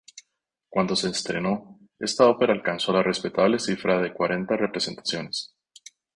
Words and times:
Cuando 0.67 0.95
se 0.95 1.09
estrenó, 1.09 1.79
esta 1.99 2.25
ópera 2.27 2.53
alcanzó 2.53 2.91
la 2.91 3.03
respetable 3.03 3.59
cifra 3.59 4.01
de 4.01 4.11
cuarenta 4.11 4.57
representaciones. 4.57 5.55